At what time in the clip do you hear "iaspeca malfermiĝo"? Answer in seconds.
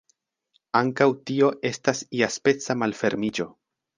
2.21-3.49